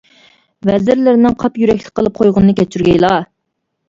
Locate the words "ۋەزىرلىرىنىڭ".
0.69-1.35